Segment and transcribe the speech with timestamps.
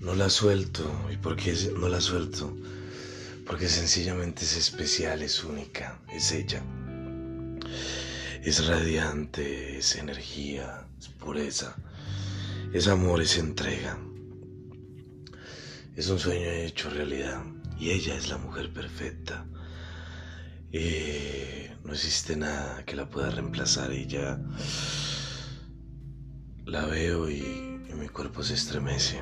[0.00, 0.84] No la suelto.
[1.12, 2.56] ¿Y por qué no la suelto?
[3.46, 6.62] Porque sencillamente es especial, es única, es ella.
[8.42, 11.76] Es radiante, es energía, es pureza,
[12.72, 13.98] es amor, es entrega.
[15.96, 17.42] Es un sueño hecho realidad
[17.78, 19.46] y ella es la mujer perfecta.
[20.72, 23.92] Eh, no existe nada que la pueda reemplazar.
[23.92, 24.40] Ella
[26.66, 27.38] la veo y,
[27.88, 29.20] y mi cuerpo se estremece.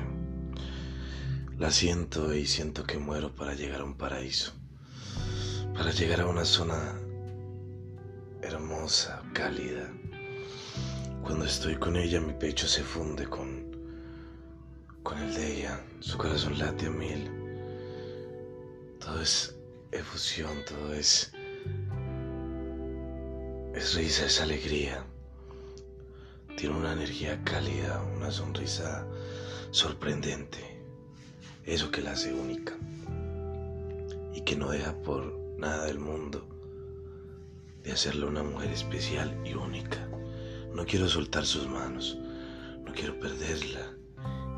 [1.63, 4.51] La siento y siento que muero para llegar a un paraíso.
[5.73, 6.99] Para llegar a una zona
[8.41, 9.89] hermosa, cálida.
[11.23, 13.71] Cuando estoy con ella mi pecho se funde con,
[15.03, 15.81] con el de ella.
[16.01, 17.31] Su corazón late a mil.
[18.99, 19.55] Todo es
[19.93, 21.31] efusión, todo es...
[23.73, 25.05] Es risa, es alegría.
[26.57, 29.07] Tiene una energía cálida, una sonrisa
[29.71, 30.72] sorprendente.
[31.65, 32.73] Eso que la hace única.
[34.33, 36.47] Y que no deja por nada del mundo
[37.83, 40.07] de hacerla una mujer especial y única.
[40.73, 42.17] No quiero soltar sus manos,
[42.85, 43.97] no quiero perderla.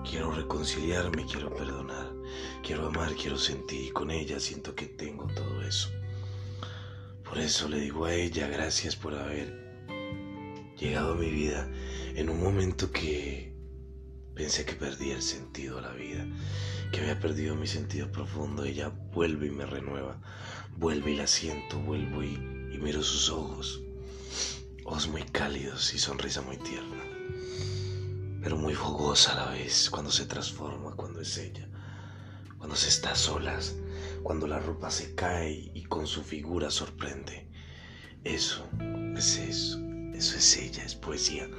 [0.07, 2.13] Quiero reconciliarme, quiero perdonar,
[2.63, 5.89] quiero amar, quiero sentir y con ella siento que tengo todo eso.
[7.23, 9.65] Por eso le digo a ella gracias por haber
[10.77, 11.67] llegado a mi vida
[12.13, 13.54] en un momento que
[14.35, 16.25] pensé que perdía el sentido a la vida,
[16.91, 18.63] que había perdido mi sentido profundo.
[18.63, 20.21] Ella vuelve y me renueva,
[20.77, 23.81] vuelve y la siento, vuelvo y, y miro sus ojos,
[24.83, 27.05] ojos muy cálidos y sonrisa muy tierna
[28.45, 31.67] pero muy fogosa a la vez, cuando se transforma, cuando es ella,
[32.59, 33.73] cuando se está a solas,
[34.21, 37.47] cuando la ropa se cae y con su figura sorprende.
[38.23, 38.69] Eso
[39.17, 39.79] es eso,
[40.13, 41.49] eso es ella, es poesía.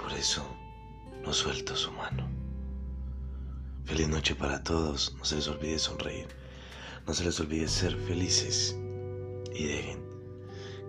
[0.00, 0.42] Por eso
[1.24, 2.28] no suelto su mano.
[3.84, 6.28] Feliz noche para todos, no se les olvide sonreír,
[7.06, 8.76] no se les olvide ser felices
[9.54, 10.04] y dejen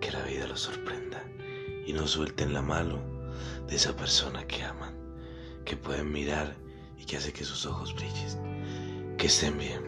[0.00, 1.24] que la vida los sorprenda
[1.86, 2.98] y no suelten la mano
[3.66, 4.94] de esa persona que aman
[5.64, 6.54] que pueden mirar
[6.98, 9.16] y que hace que sus ojos brillen.
[9.18, 9.82] Que estén bien.